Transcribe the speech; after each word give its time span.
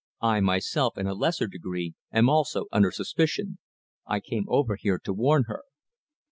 I 0.23 0.39
myself, 0.39 0.97
in 0.97 1.05
a 1.05 1.13
lesser 1.13 1.45
degree, 1.45 1.93
am 2.11 2.27
also 2.27 2.65
under 2.71 2.89
suspicion. 2.89 3.59
I 4.07 4.19
came 4.19 4.45
over 4.47 4.75
here 4.75 4.97
to 4.97 5.13
warn 5.13 5.43
her." 5.43 5.61